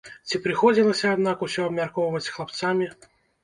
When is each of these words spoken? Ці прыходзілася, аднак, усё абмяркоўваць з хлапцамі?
Ці 0.29 0.39
прыходзілася, 0.45 1.11
аднак, 1.11 1.45
усё 1.49 1.67
абмяркоўваць 1.69 2.25
з 2.31 2.35
хлапцамі? 2.39 2.93